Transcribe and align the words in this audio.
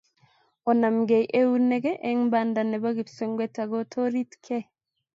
Onamkei 0.71 1.25
eunek 1.39 1.85
eng 2.09 2.21
banda 2.31 2.61
nebo 2.65 2.87
kipswenget 2.97 3.55
ako 3.63 3.77
toritkei 3.91 4.63